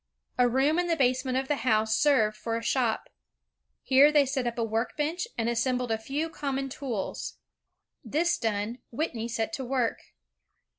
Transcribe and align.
A 0.39 0.49
room 0.49 0.79
in 0.79 0.87
the 0.87 0.95
basement 0.95 1.37
of 1.37 1.47
the 1.47 1.57
house 1.57 1.95
served 1.95 2.35
for 2.35 2.57
a 2.57 2.63
shop. 2.63 3.07
Here 3.83 4.11
they 4.11 4.25
set 4.25 4.47
up 4.47 4.57
a 4.57 4.63
workbench 4.63 5.27
and 5.37 5.47
assembled 5.47 5.91
a 5.91 5.99
few 5.99 6.27
common 6.27 6.69
tools. 6.69 7.37
This 8.03 8.39
done, 8.39 8.79
Whitney 8.89 9.27
set 9.27 9.53
to 9.53 9.63
work. 9.63 10.01